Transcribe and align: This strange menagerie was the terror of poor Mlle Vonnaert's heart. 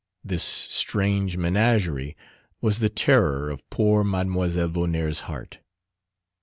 This 0.23 0.41
strange 0.43 1.37
menagerie 1.37 2.17
was 2.59 2.79
the 2.79 2.89
terror 2.89 3.51
of 3.51 3.69
poor 3.69 4.03
Mlle 4.03 4.67
Vonnaert's 4.67 5.19
heart. 5.29 5.59